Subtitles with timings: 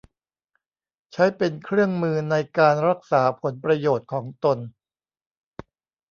[1.11, 4.57] ใช้เป็นเครื่องมือในการรักษาผลประโยชน์ของตน